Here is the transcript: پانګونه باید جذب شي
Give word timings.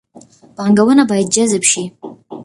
پانګونه 0.55 1.03
باید 1.09 1.27
جذب 1.35 1.63
شي 1.71 1.83